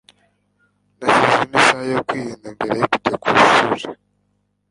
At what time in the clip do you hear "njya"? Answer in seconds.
2.99-3.17